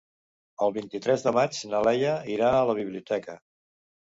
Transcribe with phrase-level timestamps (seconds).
[0.67, 3.37] El vint-i-tres de maig na Laia irà a la biblioteca.